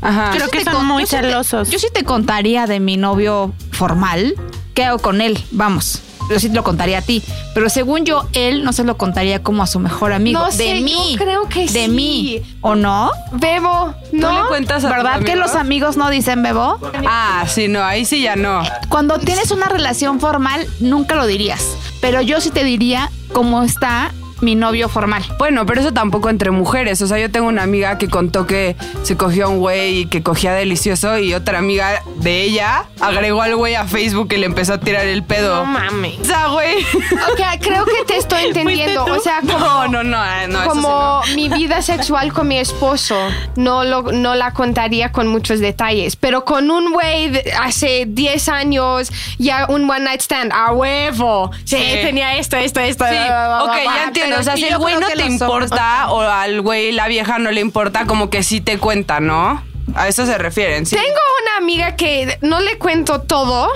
[0.00, 0.30] ajá.
[0.32, 1.70] Creo que son con- muy yo sí te- celosos.
[1.70, 4.34] yo sí te contaría de mi novio formal.
[4.74, 5.38] ¿Qué hago con él?
[5.50, 6.02] Vamos.
[6.30, 7.22] Yo sí te lo contaría a ti.
[7.54, 10.38] Pero según yo, él no se lo contaría como a su mejor amigo.
[10.40, 11.12] No de sé, mí.
[11.12, 11.88] yo creo que De sí.
[11.88, 12.42] mí.
[12.60, 13.10] ¿O no?
[13.32, 14.28] Bebo, ¿no?
[14.28, 16.78] ¿Tú le cuentas a ¿Verdad que los amigos no dicen bebo?
[17.06, 18.62] Ah, sí, no, ahí sí ya no.
[18.88, 21.64] Cuando tienes una relación formal, nunca lo dirías.
[22.00, 25.24] Pero yo sí te diría cómo está mi novio formal.
[25.38, 27.00] Bueno, pero eso tampoco entre mujeres.
[27.02, 30.06] O sea, yo tengo una amiga que contó que se cogió a un güey y
[30.06, 34.46] que cogía delicioso y otra amiga de ella agregó al güey a Facebook y le
[34.46, 35.56] empezó a tirar el pedo.
[35.56, 36.18] No mames.
[36.20, 36.76] O sea, güey.
[36.82, 39.04] Ok, creo que te estoy entendiendo.
[39.04, 42.58] O sea, como, No, no, no, eh, no, eso como mi vida sexual con mi
[42.58, 43.16] esposo,
[43.56, 46.16] no, lo, no la contaría con muchos detalles.
[46.16, 51.50] Pero con un güey de- hace 10 años, ya un one night stand, a huevo.
[51.64, 51.98] Sí, Sí.
[52.02, 53.04] tenía esto, esto, esto.
[53.04, 54.27] Sí, bla, bla, ok, bla, ya entiendo.
[54.28, 57.38] Pero O sea, si el güey no que te importa o al güey, la vieja
[57.38, 59.62] no le importa, como que sí te cuenta, ¿no?
[59.94, 60.96] A eso se refieren, sí.
[60.96, 61.08] Tengo
[61.42, 63.68] una amiga que no le cuento todo,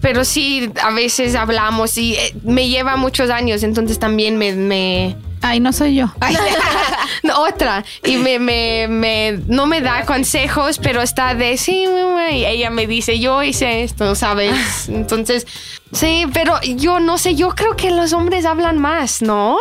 [0.00, 4.52] pero sí a veces hablamos y eh, me lleva muchos años, entonces también me...
[4.52, 6.06] me- Ay, no soy yo.
[7.22, 7.84] No, otra.
[8.04, 12.70] Y me, me, me- no me da consejos, pero está de sí, mamá", y ella
[12.70, 14.88] me dice, yo hice esto, ¿sabes?
[14.88, 15.46] Entonces,
[15.92, 19.56] sí, pero yo no sé, yo creo que los hombres hablan más, ¿no?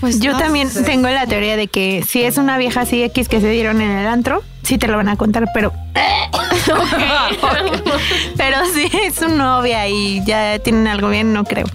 [0.00, 3.40] Pues yo también tengo la teoría de que si es una vieja así X que
[3.40, 5.72] se dieron en el antro, sí te lo van a contar, pero.
[8.36, 11.66] pero si es su novia y ya tienen algo bien, no creo.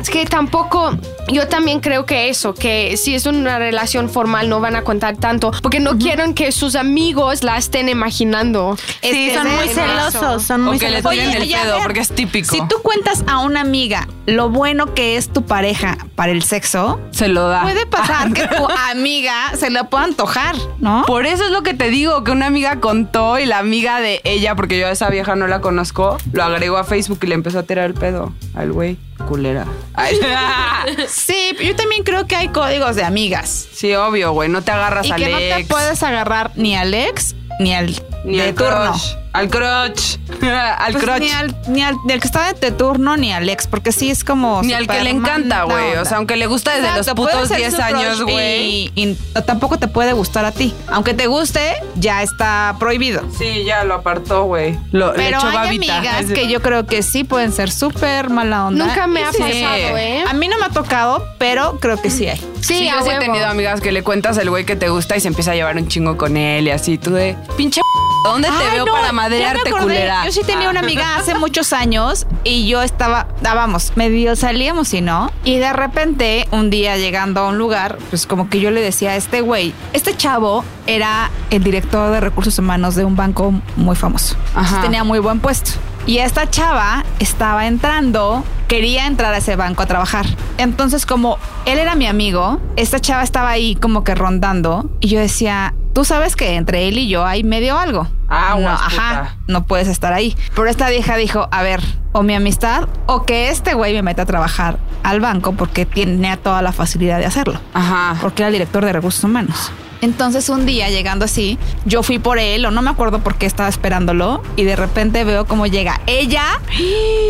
[0.00, 0.96] Es que tampoco,
[1.28, 5.16] yo también creo que eso, que si es una relación formal no van a contar
[5.16, 8.76] tanto, porque no quieren que sus amigos la estén imaginando.
[8.76, 11.10] Sí, Este, son muy celosos, son O muy que le celosos.
[11.12, 12.54] tiren el ya pedo, ver, porque es típico.
[12.54, 17.00] Si tú cuentas a una amiga lo bueno que es tu pareja para el sexo,
[17.10, 17.62] Se lo da.
[17.62, 21.04] puede pasar que tu amiga se le pueda antojar, ¿no?
[21.06, 24.20] Por eso es lo que te digo, que una amiga contó y la amiga de
[24.24, 27.34] ella, porque yo a esa vieja no la conozco, lo agregó a Facebook y le
[27.34, 28.96] empezó a tirar el pedo al güey.
[29.28, 29.66] Culera.
[29.94, 30.16] Ay.
[31.12, 33.66] Sí, yo también creo que hay códigos de amigas.
[33.72, 34.48] sí, obvio, güey.
[34.48, 37.94] No te agarras Y al que no te puedes agarrar ni al ex ni al
[38.24, 38.90] ni de al turno.
[38.92, 39.14] crush.
[39.32, 40.16] Al crotch.
[40.42, 41.20] al Pues crotch.
[41.20, 44.24] ni al, ni al del que está de turno ni al ex, porque sí es
[44.24, 44.62] como.
[44.62, 45.96] Ni al que le encanta, güey.
[45.96, 48.66] O sea, aunque le gusta desde Exacto, los putos ser 10 su años, güey.
[48.66, 49.16] Y, y
[49.46, 50.74] tampoco te puede gustar a ti.
[50.88, 53.22] Aunque te guste, ya está prohibido.
[53.38, 54.78] Sí, ya lo apartó, güey.
[54.92, 55.96] Lo, le Pero echó hay babita.
[55.98, 58.86] amigas que yo creo que sí pueden ser súper mala onda.
[58.86, 59.38] Nunca me ha Sí.
[59.38, 60.24] pasado, ¿eh?
[60.28, 62.38] A mí no me ha tocado, pero creo que sí hay.
[62.60, 64.88] Sí, Sí, a yo sí he tenido amigas que le cuentas el güey que te
[64.88, 66.96] gusta y se empieza a llevar un chingo con él y así.
[66.98, 67.80] Tú de, pinche
[68.24, 69.84] ¿dónde te Ay, veo no, para ya me madrearte, acordé.
[69.84, 70.24] culera?
[70.24, 75.00] Yo sí tenía una amiga hace muchos años y yo estaba, dábamos, medio salíamos y
[75.00, 75.30] no.
[75.44, 79.10] Y de repente, un día llegando a un lugar, pues como que yo le decía
[79.10, 83.96] a este güey, este chavo era el director de recursos humanos de un banco muy
[83.96, 84.36] famoso.
[84.48, 85.72] Entonces tenía muy buen puesto.
[86.04, 90.26] Y esta chava estaba entrando, quería entrar a ese banco a trabajar.
[90.58, 95.20] Entonces, como él era mi amigo, esta chava estaba ahí como que rondando y yo
[95.20, 98.08] decía, tú sabes que entre él y yo hay medio algo.
[98.28, 100.36] Aguas, no, ajá, no puedes estar ahí.
[100.56, 101.80] Pero esta vieja dijo, a ver,
[102.12, 106.36] o mi amistad o que este güey me meta a trabajar al banco porque tiene
[106.36, 107.60] toda la facilidad de hacerlo.
[107.74, 108.16] Ajá.
[108.20, 109.70] Porque era el director de recursos humanos.
[110.02, 113.46] Entonces un día llegando así, yo fui por él o no me acuerdo por qué
[113.46, 116.60] estaba esperándolo y de repente veo cómo llega ella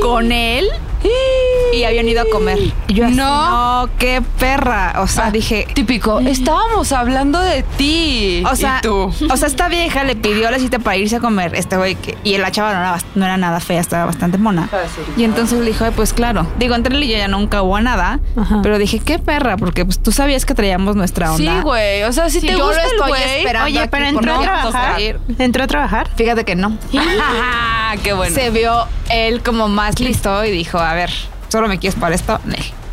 [0.01, 0.67] con él
[1.73, 2.59] y habían ido a comer.
[2.89, 3.85] Y yo así, No.
[3.87, 4.95] no, qué perra.
[4.99, 8.43] O sea, Ah, dije, Típico, estábamos hablando de ti.
[8.51, 9.13] o sea, y tú.
[9.31, 11.55] o sea, esta vieja le pidió la cita para irse a comer.
[11.55, 14.69] Este güey que, y la chava no era, no era nada fea, estaba bastante mona.
[15.17, 16.47] Y entonces le dijo, "Ay, pues claro.
[16.59, 18.61] Digo, entre él y yo ya nunca hubo nada, Ajá.
[18.63, 21.55] pero dije, qué perra, porque pues tú sabías que traíamos nuestra onda.
[21.57, 22.03] Sí, güey.
[22.05, 23.23] O sea, si Sí, te yo gusta lo el estoy güey.
[23.39, 23.67] esperando.
[23.67, 25.01] Oye, pero entró a trabajar.
[25.39, 26.09] Entró a trabajar.
[26.17, 26.77] Fíjate que no.
[27.35, 28.35] Ah, qué bueno.
[28.35, 31.11] Se vio él como más listo y dijo, a ver,
[31.49, 32.39] solo me quieres para esto.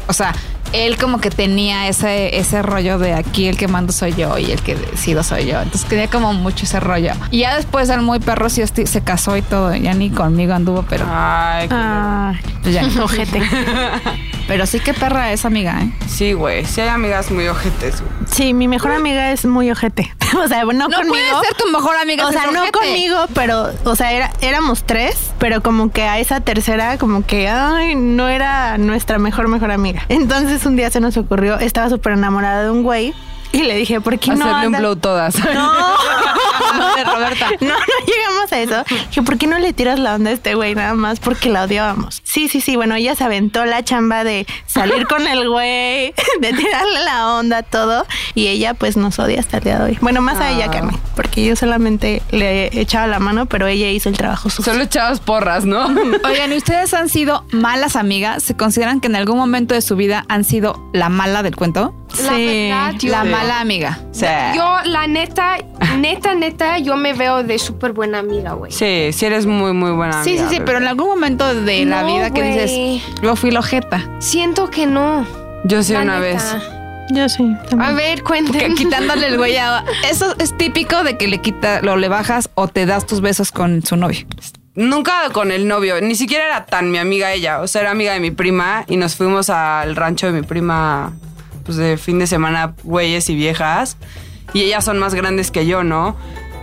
[0.07, 0.33] O sea,
[0.73, 4.51] él como que tenía ese, ese rollo de aquí el que mando soy yo y
[4.51, 5.59] el que decido soy yo.
[5.61, 7.11] Entonces tenía como mucho ese rollo.
[7.31, 9.75] Y ya después el muy perro sí se casó y todo.
[9.75, 12.83] Ya ni conmigo anduvo, pero, Ay, qué- Ah, pues ya.
[13.03, 13.41] ojete.
[14.47, 15.91] pero sí que perra es amiga, ¿eh?
[16.07, 16.65] Sí, güey.
[16.65, 18.11] Sí hay amigas muy ojetes, güey.
[18.31, 20.13] Sí, mi mejor amiga es muy ojete.
[20.43, 21.09] O sea, no, No conmigo.
[21.09, 22.27] puede ser tu mejor amiga.
[22.27, 22.71] O sea, no ojete.
[22.77, 27.49] conmigo, pero, o sea, era, éramos tres, pero como que a esa tercera, como que,
[27.49, 30.03] ay, no era nuestra mejor, mejor amiga.
[30.07, 33.13] Entonces un día se nos ocurrió, estaba súper enamorada de un güey
[33.51, 34.45] y le dije, ¿por qué no?
[34.45, 35.35] Hacerle un blow todas.
[35.35, 35.45] No,
[36.95, 37.49] de Roberta.
[37.61, 38.95] No, no llegamos a eso.
[39.09, 41.19] Dije, ¿por qué no le tiras la onda a este güey nada más?
[41.19, 42.21] Porque la odiábamos.
[42.23, 42.75] Sí, sí, sí.
[42.75, 47.63] Bueno, ella se aventó la chamba de salir con el güey, de tirarle la onda,
[47.63, 48.05] todo.
[48.33, 49.97] Y ella, pues, nos odia hasta el día de hoy.
[50.01, 50.95] Bueno, más a ella que a mí.
[51.15, 54.71] Porque yo solamente le echaba la mano, pero ella hizo el trabajo sucio.
[54.71, 55.87] Solo echabas porras, ¿no?
[56.23, 58.43] Oigan, ¿y ustedes han sido malas amigas?
[58.43, 61.93] ¿Se consideran que en algún momento de su vida han sido la mala del cuento?
[62.23, 63.99] La Sí, verdad, yo, La mala amiga.
[64.11, 64.25] Sí.
[64.55, 65.57] yo, la neta,
[65.97, 68.71] neta, neta, yo me veo de súper buena amiga, güey.
[68.71, 70.65] Sí, sí eres muy, muy buena Sí, sí, amiga, sí, bebé.
[70.65, 72.53] pero en algún momento de la No, vida que güey.
[72.53, 74.03] dices, yo fui la ojeta.
[74.19, 75.25] Siento que no.
[75.65, 76.21] Yo sí la una neta.
[76.21, 76.55] vez.
[77.11, 77.43] Yo sí.
[77.79, 78.73] A ver, Que- cuéntame.
[78.75, 79.83] quitándole el güey a...
[80.09, 83.51] Eso es típico de que le quita, lo le bajas o te das tus besos
[83.51, 84.25] con su novio.
[84.75, 88.13] Nunca con el novio, ni siquiera era tan mi amiga ella, o sea, era amiga
[88.13, 91.11] de mi prima y nos fuimos al rancho de mi prima,
[91.65, 93.97] pues de fin de semana, güeyes y viejas,
[94.53, 96.15] y ellas son más grandes que yo, ¿no?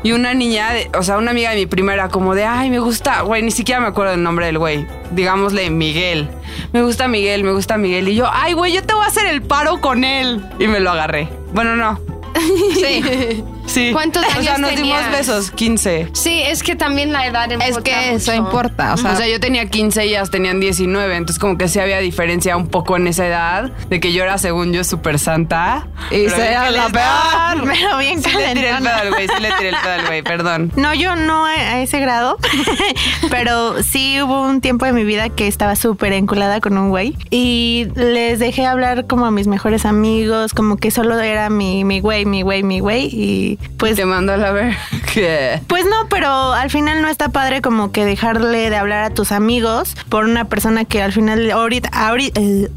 [0.02, 2.70] Y una niña, de- o sea, una amiga de mi prima era como de, ay,
[2.70, 6.28] me gusta, güey, ni siquiera me acuerdo el nombre del güey, digámosle Miguel,
[6.72, 9.26] me gusta Miguel, me gusta Miguel, y yo, ay, güey, yo te voy a hacer
[9.26, 11.28] el paro con él, y me lo agarré.
[11.52, 11.98] Bueno, no,
[12.74, 13.42] Sí.
[13.66, 13.90] Sí.
[13.92, 16.08] ¿Cuántos O sea, años nos dimos besos, 15.
[16.12, 18.44] Sí, es que también la edad importa Es que eso mucho.
[18.44, 18.94] importa.
[18.94, 21.78] O sea, O sea, yo tenía 15 y ellas tenían 19, entonces como que sí
[21.80, 25.86] había diferencia un poco en esa edad, de que yo era según yo súper santa.
[26.10, 27.68] Y se era la peor.
[27.72, 29.00] Pero bien Sí le tiré el pedo calentona.
[29.00, 30.72] al güey, sí le tiré el pedo al güey, perdón.
[30.76, 32.38] No, yo no a, a ese grado,
[33.30, 37.14] pero sí hubo un tiempo de mi vida que estaba súper enculada con un güey
[37.30, 42.00] y les dejé hablar como a mis mejores amigos, como que solo era mi, mi
[42.00, 43.96] güey, mi güey, mi güey y pues...
[43.96, 44.76] Te mando a la ver.
[45.12, 45.60] ¿Qué?
[45.66, 49.32] Pues no, pero al final no está padre como que dejarle de hablar a tus
[49.32, 52.68] amigos por una persona que al final ahorita, ahorita, eh,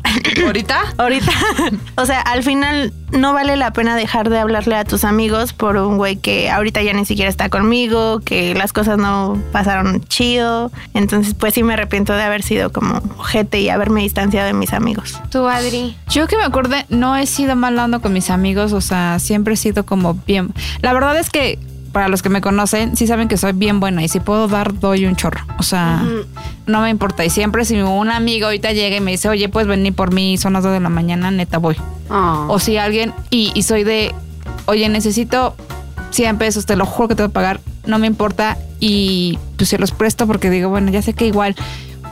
[0.45, 0.79] ¿Ahorita?
[0.97, 1.31] ahorita,
[1.95, 5.77] o sea, al final no vale la pena dejar de hablarle a tus amigos por
[5.77, 10.71] un güey que ahorita ya ni siquiera está conmigo, que las cosas no pasaron chido.
[10.93, 14.73] Entonces, pues sí me arrepiento de haber sido como ojete y haberme distanciado de mis
[14.73, 15.19] amigos.
[15.31, 15.95] Tú, Adri.
[16.09, 19.53] Yo que me acuerde, no he sido mal onda con mis amigos, o sea, siempre
[19.53, 20.53] he sido como bien.
[20.81, 21.59] La verdad es que
[21.91, 24.79] para los que me conocen, sí saben que soy bien buena y si puedo dar,
[24.79, 25.41] doy un chorro.
[25.57, 26.03] O sea,
[26.67, 27.25] no me importa.
[27.25, 30.37] Y siempre si un amigo ahorita llega y me dice, oye, puedes venir por mí,
[30.37, 31.75] son las 2 de la mañana, neta voy.
[32.09, 32.45] Ah.
[32.49, 34.13] O si alguien, y, y soy de,
[34.65, 35.55] oye, necesito
[36.11, 38.57] 100 pesos, te lo juro que te voy a pagar, no me importa.
[38.79, 41.55] Y pues se los presto porque digo, bueno, ya sé que igual,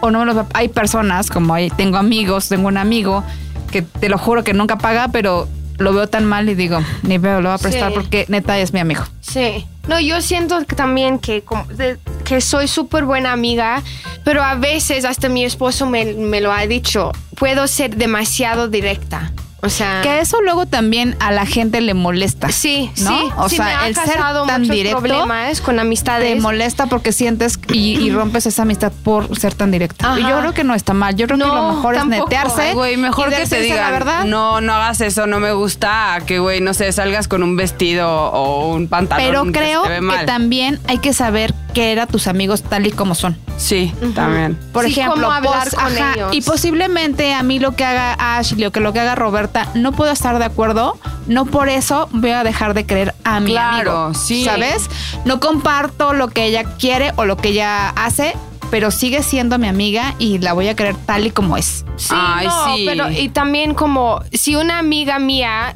[0.01, 3.23] o no me los va- Hay personas, como hay, tengo amigos, tengo un amigo
[3.71, 7.17] que te lo juro que nunca paga, pero lo veo tan mal y digo, ni
[7.17, 7.95] veo, lo voy a prestar Sí.
[7.95, 9.03] porque neta es mi amigo.
[9.21, 9.65] Sí.
[9.87, 13.81] No, yo siento que también que, como de- que soy súper buena amiga,
[14.25, 19.31] pero a veces hasta mi esposo me, me lo ha dicho, puedo ser demasiado directa.
[19.63, 22.49] O sea, Que eso luego también a la gente le molesta.
[22.51, 23.09] sí, ¿no?
[23.09, 26.39] sí, O sí sea, me ha el ser tan directo problemas con te amistades.
[26.41, 30.15] molesta porque sientes y, y rompes esa amistad por ser tan directa.
[30.19, 31.15] Y yo creo que no está mal.
[31.15, 32.23] Yo creo que lo mejor tampoco.
[32.25, 32.61] es netearse.
[32.61, 34.23] Ay, güey, mejor y que te digan, la verdad.
[34.25, 37.55] no, no hagas eso, no me gusta, a que, güey, no sé, salgas con un
[37.55, 41.53] vestido o un pantalón Pero que creo se te ve que también hay que saber
[41.73, 43.37] qué eran tus amigos tal y como son.
[43.57, 44.55] Sí, también.
[44.71, 46.35] Por Sí, ejemplo, cómo hablar pos- con ajá, ellos.
[46.35, 49.15] y posiblemente a mí lo que haga Ashley o que lo que haga
[49.75, 53.51] No puedo estar de acuerdo, no por eso voy a dejar de creer a mi
[53.51, 54.43] Claro, amigo, sí.
[54.45, 54.89] ¿sabes?
[55.25, 58.35] No comparto lo que ella quiere o lo que ella hace,
[58.71, 61.85] pero sigue siendo mi amiga y la voy a querer tal y como es.
[61.95, 62.83] Sí, Ay, no, sí.
[62.85, 65.75] pero y también como si una amiga mía,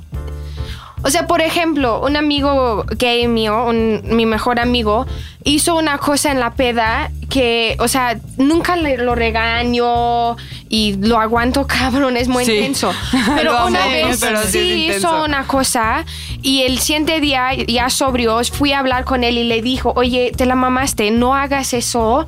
[1.03, 5.05] o sea, por ejemplo, un amigo gay mío, un- mi mejor amigo,
[5.43, 10.35] hizo una cosa en la peda que, o sea, nunca le, lo regaño
[10.69, 12.53] y lo aguanto, cabrón, es muy Sí.
[12.53, 12.91] intenso.
[13.27, 16.05] Lo Pero amo, una vez pero sí sí hizo una cosa
[16.41, 20.31] y el siguiente día, ya sobrio, fui a hablar con él y le dijo, oye,
[20.35, 22.25] te la mamaste, no hagas eso.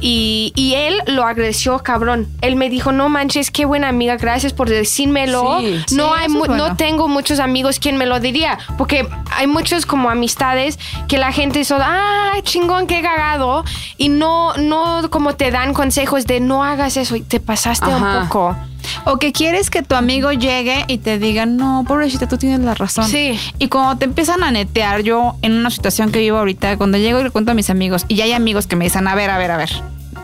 [0.00, 2.28] Y, y él lo agradeció, cabrón.
[2.42, 5.58] Él me dijo, no manches, qué buena amiga, gracias por decírmelo.
[5.60, 6.56] Sí, sí, no, hay mu- bueno.
[6.56, 10.78] no tengo muchos amigos quien me lo diría, porque hay muchos como amistades
[11.08, 13.64] que la gente son, ah, chingón, qué cagado.
[13.96, 18.18] Y no, no como te dan consejos de no hagas eso y te pasaste Ajá.
[18.20, 18.56] un poco.
[19.04, 22.74] O que quieres que tu amigo llegue y te diga, no, pobrecita, tú tienes la
[22.74, 23.06] razón.
[23.08, 23.38] Sí.
[23.58, 27.20] Y cuando te empiezan a netear, yo en una situación que vivo ahorita, cuando llego
[27.20, 29.30] y le cuento a mis amigos, y ya hay amigos que me dicen, a ver,
[29.30, 29.70] a ver, a ver,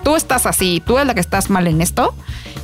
[0.02, 2.14] tú estás así, tú eres la que estás mal en esto.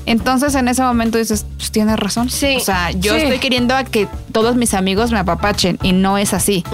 [0.07, 2.31] Entonces en ese momento dices, pues tienes razón.
[2.31, 2.57] Sí.
[2.57, 3.21] O sea, yo Sí.
[3.23, 6.65] estoy queriendo a que todos mis amigos me apapachen y no es así.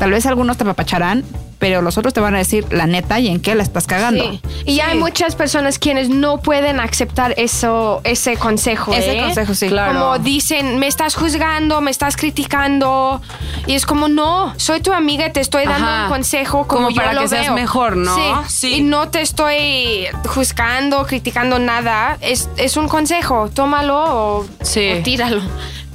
[0.00, 1.22] Tal vez algunos te apapacharán,
[1.62, 4.24] pero los otros te van a decir la neta y en qué la estás cagando.
[4.32, 4.40] Sí.
[4.64, 8.92] Y hay muchas personas quienes no pueden aceptar eso, ese consejo.
[8.92, 9.20] Ese ¿eh?
[9.20, 9.68] consejo, sí.
[9.68, 9.92] Claro.
[9.92, 13.22] Como dicen, me estás juzgando, me estás criticando.
[13.68, 16.02] Y es como, no, soy tu amiga y te estoy dando Ajá.
[16.06, 18.12] un consejo como, Como yo para lo que seas mejor, ¿no?
[18.16, 18.22] Sí.
[18.48, 18.74] Sí.
[18.78, 22.18] Y no te estoy juzgando, criticando nada.
[22.22, 24.94] Es, es un consejo, tómalo o, Sí.
[24.98, 25.40] o tíralo.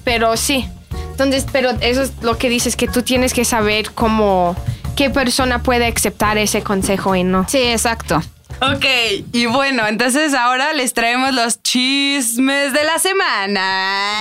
[0.06, 0.66] Pero sí.
[1.12, 4.56] Entonces, pero eso es lo que dices, que tú tienes que saber cómo,
[4.98, 7.46] qué persona puede aceptar ese consejo y no.
[7.48, 8.22] Sí, exacto.
[8.62, 8.86] Ok,
[9.32, 14.20] y bueno, entonces ahora les traemos los chismes de la semana.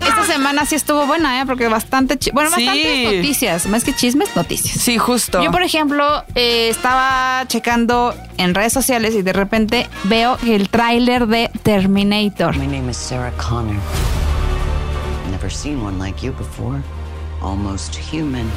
[0.00, 1.46] Esta semana sí estuvo buena, ¿eh?
[1.46, 2.18] Porque bastante...
[2.32, 2.66] Bueno, Sí.
[2.66, 3.66] bastantes noticias.
[3.66, 4.78] Más que chismes, noticias.
[4.78, 5.42] Sí, justo.
[5.42, 11.26] Yo, por ejemplo, eh, estaba checando en redes sociales y de repente veo el tráiler
[11.26, 12.54] de Terminator.
[12.58, 13.76] My name is Sarah Connor.
[15.44, 16.80] Never seen one like you before.
[17.42, 18.50] Almost human.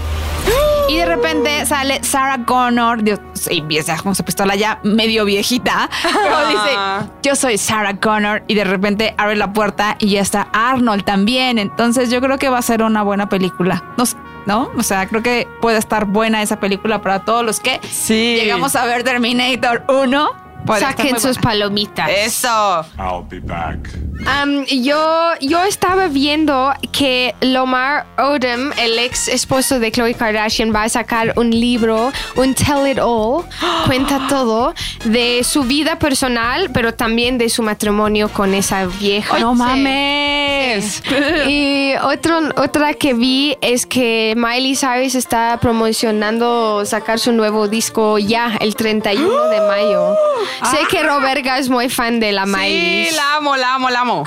[0.87, 3.19] Y de repente sale Sarah Connor, Dios,
[3.49, 8.55] y empieza con su pistola ya medio viejita, pero dice, yo soy Sarah Connor, y
[8.55, 11.59] de repente abre la puerta y ya está Arnold también.
[11.59, 13.83] Entonces yo creo que va a ser una buena película.
[13.97, 14.71] No, sé, ¿no?
[14.77, 18.37] O sea, creo que puede estar buena esa película para todos los que Sí.
[18.39, 20.46] llegamos a ver Terminator 1.
[20.79, 22.09] Saquen sus palomitas.
[22.09, 22.85] Eso.
[22.97, 23.77] I'll be back.
[24.25, 30.83] Am, yo, yo estaba viendo que Lomar Odom, el ex esposo de Khloe Kardashian, va
[30.83, 33.45] a sacar un libro, un Tell It All,
[33.85, 34.73] cuenta todo
[35.05, 39.39] de su vida personal, pero también de su matrimonio con esa vieja.
[39.39, 39.59] No Sí.
[39.59, 41.03] mames.
[41.47, 48.17] Y otro, otra que vi es que Miley Cyrus está promocionando sacar su nuevo disco
[48.17, 50.15] ya, el 31 de mayo.
[50.71, 53.07] Sé que Roberga es muy fan de la Miley.
[53.07, 54.23] Sí, la amo, la amo, la amo.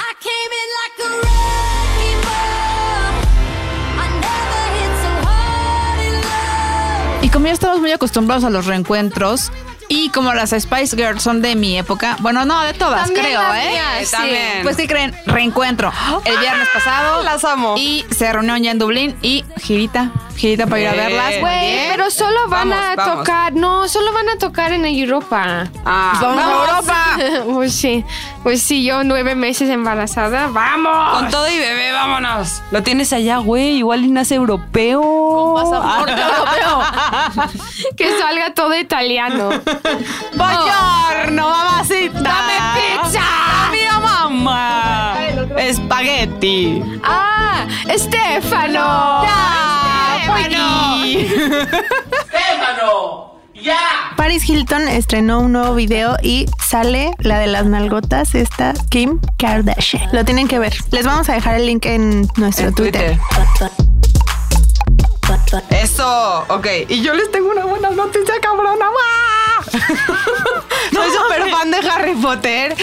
[7.22, 9.52] Y como ya estamos muy acostumbrados a los reencuentros,
[9.92, 13.42] y como las Spice Girls son de mi época, bueno, no, de todas, También creo,
[13.42, 13.68] las ¿eh?
[13.70, 14.10] mías, sí.
[14.16, 14.62] también.
[14.62, 15.14] Pues, ¿qué creen?
[15.26, 15.92] Reencuentro.
[16.24, 17.22] El viernes pasado.
[17.24, 17.74] Las amo.
[17.76, 21.34] Y se reunieron ya en Dublín y girita, girita para ir a verlas.
[21.40, 23.18] Güey, pero solo van Vamos, a vamos.
[23.18, 25.64] tocar, no, solo van a tocar en Europa.
[25.84, 26.52] Ah, vamos a
[27.26, 27.52] Europa.
[27.52, 28.04] pues sí,
[28.44, 31.18] pues sí, yo nueve meses embarazada, vamos.
[31.18, 32.62] Con todo y bebé, vámonos.
[32.70, 33.78] Lo tienes allá, güey.
[33.78, 35.54] Igual y nace europeo.
[35.56, 37.50] Pasaporte europeo.
[37.96, 39.50] Que salga todo italiano.
[40.36, 42.20] Buongiorno, mamacita.
[42.20, 43.20] Dame pizza.
[43.72, 45.16] Mira, mamá.
[45.56, 46.82] Espagueti.
[47.02, 49.20] Ah, Estefano.
[54.16, 60.08] Paris Hilton estrenó un nuevo video y sale la de las nalgotas, esta Kim Kardashian.
[60.12, 60.74] Lo tienen que ver.
[60.90, 63.18] Les vamos a dejar el link en nuestro En Twitter.
[63.58, 63.70] Twitter.
[65.70, 66.66] Eso, ok.
[66.88, 68.86] Y yo les tengo una buena noticia, cabrona.
[70.92, 72.76] Soy súper fan de Harry Potter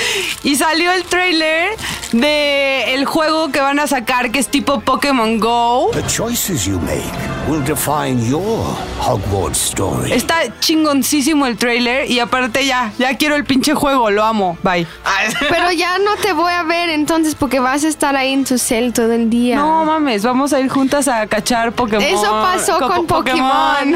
[0.44, 1.76] y salió el trailer
[2.12, 5.92] de el juego que van a sacar que es tipo Pokémon Go.
[5.94, 8.66] The choices you make will define your
[9.00, 10.12] Hogwarts story.
[10.12, 14.58] Está chingoncísimo el trailer y aparte ya, ya quiero el pinche juego, lo amo.
[14.64, 14.86] Bye.
[15.50, 18.58] Pero ya no te voy a ver entonces porque vas a estar ahí en tu
[18.58, 19.58] cel todo el día.
[19.58, 22.04] No mames, vamos a ir juntas a cachar Pokémon.
[22.04, 23.94] Eso pasó con, Pokémon.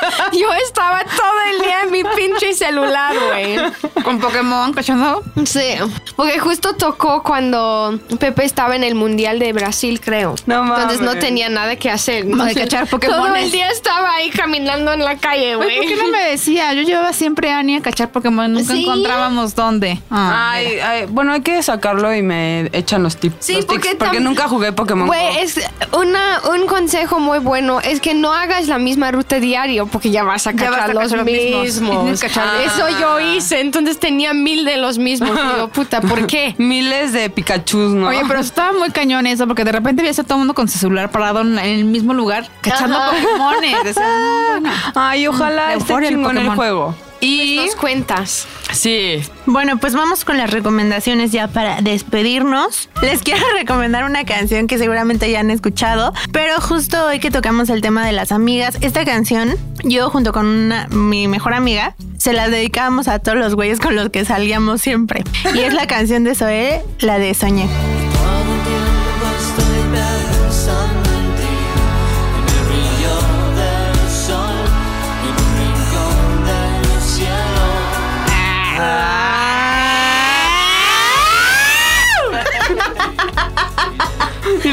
[0.32, 3.56] Yo estaba todo el día en mi pinche celular, güey.
[4.04, 5.22] Con Pokémon, cachando.
[5.46, 5.74] Sí,
[6.16, 10.34] porque justo tocó cuando Pepe estaba en el Mundial de Brasil, creo.
[10.46, 11.24] No Entonces no mames.
[11.24, 12.26] tenía nada que hacer.
[12.26, 13.44] Más de cachar Todo Pokémones.
[13.44, 16.72] el día estaba ahí caminando en la calle, Güey, ¿por qué no me decía?
[16.74, 18.52] Yo llevaba siempre a Ani a cachar Pokémon.
[18.52, 18.82] Nunca Sí.
[18.84, 20.00] encontrábamos dónde.
[20.10, 23.36] Ah, Ay, ay, bueno, hay que sacarlo y me echan los tips.
[23.40, 25.06] Sí, los porque tips, porque nunca jugué Pokémon.
[25.06, 25.60] Güey, es
[25.92, 30.22] una, un consejo muy bueno es que no hagas la misma ruta diario porque ya
[30.24, 31.62] vas a Ya vas cachar a los cachar los mismos.
[31.80, 32.20] mismos.
[32.22, 35.30] Cachar- Eso yo hice, entonces tenía mil de los mismos.
[35.54, 36.54] Digo, puta, ¿por qué?
[36.58, 38.08] Miles de Pikachu, ¿no?
[38.08, 40.68] Oye, pero estaba muy cañón eso, porque de repente veías a todo el mundo con
[40.68, 43.10] su celular parado en, en el mismo lugar, cachando Ajá.
[43.12, 43.94] Pokémones.
[43.94, 44.70] Bueno.
[44.94, 46.94] Ay, ojalá esté chingón el juego.
[47.20, 48.46] Y Nos cuentas.
[48.72, 52.90] sí, Bueno, pues vamos con las recomendaciones ya para despedirnos.
[53.00, 57.70] Les quiero recomendar una canción que seguramente ya han escuchado, pero justo hoy que tocamos
[57.70, 62.34] el tema de las amigas, esta canción, yo junto con una- mi mejor amiga, se
[62.34, 65.24] la dedicábamos a todos los güeyes con los que salíamos siempre.
[65.54, 67.68] Y es la canción de Zoé, la de Soñé.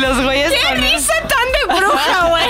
[0.01, 2.49] Los güeyes con risa tan de bruja, güey!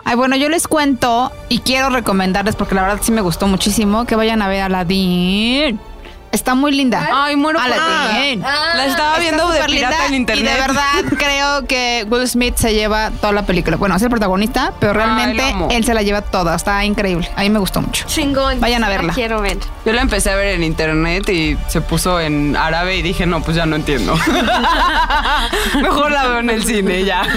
[0.04, 4.06] Ay, bueno, yo les cuento y quiero recomendarles porque la verdad sí me gustó muchísimo
[4.06, 5.80] que vayan a ver Aladdin.
[6.32, 7.08] Está muy linda.
[7.12, 8.40] Ay, muero por Aladdin.
[8.40, 10.44] La estaba Está viendo de pirata linda en internet.
[10.44, 13.76] Y de verdad creo que Will Smith se lleva toda la película.
[13.76, 16.54] Bueno, es el protagonista, pero realmente él se la lleva toda.
[16.54, 17.28] Está increíble.
[17.36, 18.04] A mí me gustó mucho.
[18.06, 18.60] Chingón.
[18.60, 19.12] Vayan a La verla.
[19.12, 19.58] quiero ver.
[19.84, 23.42] Yo la empecé a ver en internet y se puso en árabe y dije, no,
[23.42, 24.14] pues ya no entiendo.
[25.82, 27.22] Mejor la veo en el cine ya.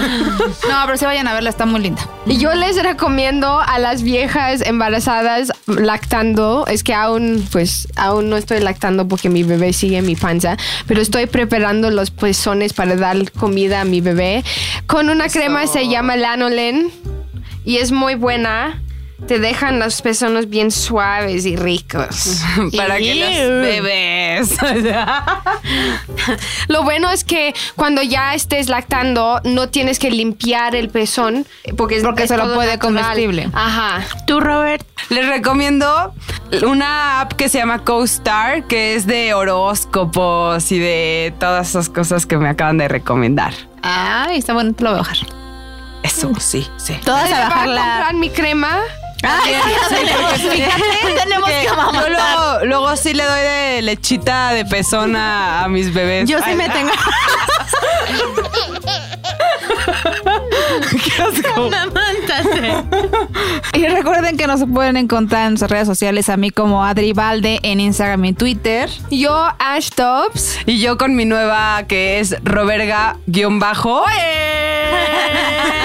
[0.68, 2.02] No, pero sí vayan a verla, está muy linda.
[2.26, 8.36] Y yo les recomiendo a las viejas embarazadas lactando, es que aún, pues, aún no
[8.36, 10.56] estoy lactando porque mi bebé sigue en mi panza,
[10.86, 14.44] pero estoy preparando los pezones para dar comida a mi bebé
[14.86, 16.90] con una crema se llama Lanolen
[17.64, 18.80] y es muy buena.
[19.28, 22.42] Te dejan los pezones bien suaves y ricos.
[22.76, 24.56] Para que los bebés.
[26.68, 31.46] Lo bueno es que cuando ya estés lactando, no tienes que limpiar el pezón
[31.76, 33.02] porque, es- Porque es se lo puede natural.
[33.04, 33.48] comestible.
[33.52, 34.04] Ajá.
[34.26, 36.12] Tú, Robert, Les recomiendo
[36.66, 42.26] una app que se llama CoStar, que es de horóscopos y de todas esas cosas
[42.26, 43.52] que me acaban de recomendar.
[43.82, 45.18] Ay, está bueno, te lo voy a bajar.
[46.02, 46.94] Eso, sí, sí.
[47.04, 47.80] todas ¿Me a va a bajarla.
[47.80, 48.78] comprar mi crema?
[51.22, 55.92] tenemos que Yo luego, luego sí le doy de lechita de pezón a, a mis
[55.92, 56.28] bebés.
[56.28, 56.90] Yo sí Ay, me tengo.
[60.90, 61.70] qué asco.
[63.74, 67.58] Y recuerden que nos pueden encontrar en nuestras redes sociales a mí como Adri Valde
[67.62, 68.88] en Instagram y Twitter.
[69.10, 70.58] Yo, Ash Tops.
[70.66, 74.04] Y yo con mi nueva que es Roberga-bajo.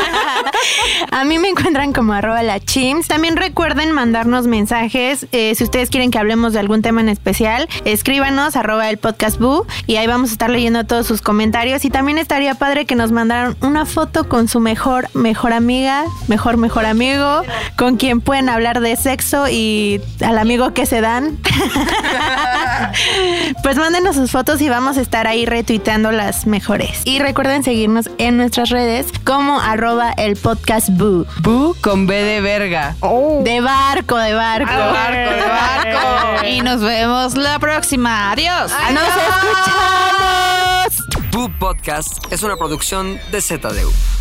[1.11, 2.59] A mí me encuentran como arroba la.
[3.07, 5.25] También recuerden mandarnos mensajes.
[5.31, 9.39] eh, si ustedes quieren que hablemos de algún tema en especial, escríbanos arroba el podcast
[9.87, 11.85] y ahí vamos a estar leyendo todos sus comentarios.
[11.85, 16.57] Y también estaría padre que nos mandaran una foto con su mejor, mejor amiga, mejor,
[16.57, 17.43] mejor amigo,
[17.77, 21.37] con quien pueden hablar de sexo y al amigo que se dan.
[23.63, 27.01] pues mándenos sus fotos y vamos a estar ahí retuiteando las mejores.
[27.05, 29.59] Y recuerden seguirnos en nuestras redes como
[30.17, 31.25] el podcast boo.
[31.41, 32.95] Bu con B de verga.
[33.43, 34.71] De barco, de barco.
[34.71, 36.45] De barco, de barco.
[36.47, 38.31] Y nos vemos la próxima.
[38.31, 38.71] Adiós.
[38.93, 41.07] ¡Nos escuchamos!
[41.31, 44.18] Boo Podcast es una producción de ZDU.